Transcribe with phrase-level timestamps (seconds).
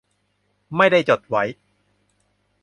[0.75, 1.43] ไม่ได้จดไว้